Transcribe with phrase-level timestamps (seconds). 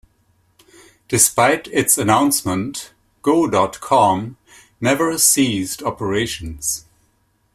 [1.09, 4.35] Despite its announcement, go dot com
[4.79, 6.85] never ceased operations.